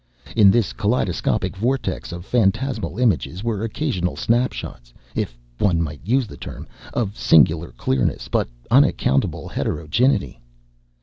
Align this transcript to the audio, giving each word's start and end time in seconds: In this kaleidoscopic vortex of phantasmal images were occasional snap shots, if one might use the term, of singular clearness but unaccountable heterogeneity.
In 0.35 0.49
this 0.49 0.73
kaleidoscopic 0.73 1.55
vortex 1.55 2.11
of 2.11 2.25
phantasmal 2.25 2.97
images 2.97 3.43
were 3.43 3.63
occasional 3.63 4.15
snap 4.15 4.51
shots, 4.51 4.95
if 5.13 5.37
one 5.59 5.79
might 5.79 6.01
use 6.03 6.25
the 6.25 6.37
term, 6.37 6.67
of 6.95 7.15
singular 7.15 7.71
clearness 7.73 8.27
but 8.27 8.49
unaccountable 8.71 9.47
heterogeneity. 9.47 10.41